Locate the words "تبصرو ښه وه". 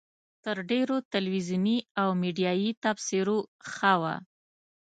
2.83-4.15